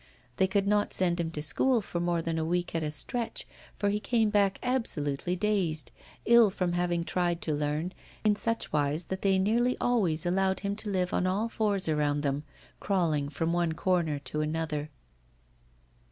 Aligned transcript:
They 0.37 0.47
could 0.47 0.65
not 0.65 0.95
send 0.95 1.19
him 1.19 1.29
to 1.29 1.43
school 1.43 1.79
for 1.79 1.99
more 1.99 2.23
than 2.23 2.39
a 2.39 2.43
week 2.43 2.73
at 2.73 2.81
a 2.81 2.89
stretch, 2.89 3.45
for 3.77 3.89
he 3.89 3.99
came 3.99 4.31
back 4.31 4.57
absolutely 4.63 5.35
dazed, 5.35 5.91
ill 6.25 6.49
from 6.49 6.71
having 6.73 7.03
tried 7.03 7.39
to 7.43 7.53
learn, 7.53 7.93
in 8.23 8.35
such 8.35 8.73
wise 8.73 9.03
that 9.03 9.21
they 9.21 9.37
nearly 9.37 9.77
always 9.79 10.25
allowed 10.25 10.61
him 10.61 10.75
to 10.77 10.89
live 10.89 11.13
on 11.13 11.27
all 11.27 11.49
fours 11.49 11.87
around 11.87 12.21
them, 12.21 12.43
crawling 12.79 13.29
from 13.29 13.53
one 13.53 13.73
corner 13.73 14.17
to 14.17 14.41
another. 14.41 14.89